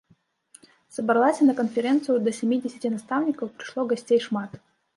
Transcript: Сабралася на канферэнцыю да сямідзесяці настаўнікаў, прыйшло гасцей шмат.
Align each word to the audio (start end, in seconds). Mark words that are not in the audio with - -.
Сабралася 0.97 1.43
на 1.49 1.53
канферэнцыю 1.59 2.17
да 2.29 2.35
сямідзесяці 2.39 2.93
настаўнікаў, 2.97 3.55
прыйшло 3.61 3.81
гасцей 3.93 4.19
шмат. 4.29 4.51